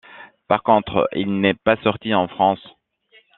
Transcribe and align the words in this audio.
Par 0.47 0.63
contre, 0.63 1.07
il 1.15 1.39
n'est 1.41 1.53
pas 1.53 1.75
sorti 1.83 2.15
en 2.15 2.27
France. 2.27 2.67